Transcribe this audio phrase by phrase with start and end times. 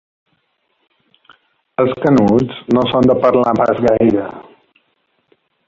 [1.83, 4.27] Els Canuts no són de parlar pas gaire.